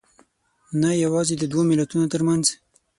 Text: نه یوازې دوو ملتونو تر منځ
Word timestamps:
نه 0.81 0.89
یوازې 1.05 1.33
دوو 1.51 1.61
ملتونو 1.71 2.05
تر 2.13 2.21
منځ 2.27 2.45